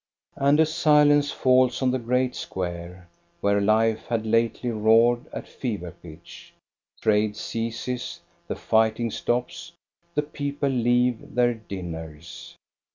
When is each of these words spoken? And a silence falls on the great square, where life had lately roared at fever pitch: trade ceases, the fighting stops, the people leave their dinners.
And 0.35 0.59
a 0.59 0.65
silence 0.65 1.29
falls 1.31 1.79
on 1.83 1.91
the 1.91 1.99
great 1.99 2.35
square, 2.35 3.07
where 3.39 3.61
life 3.61 4.07
had 4.07 4.25
lately 4.25 4.71
roared 4.71 5.27
at 5.31 5.47
fever 5.47 5.91
pitch: 6.01 6.55
trade 6.99 7.35
ceases, 7.35 8.19
the 8.47 8.55
fighting 8.55 9.11
stops, 9.11 9.73
the 10.15 10.23
people 10.23 10.69
leave 10.69 11.35
their 11.35 11.53
dinners. 11.53 12.55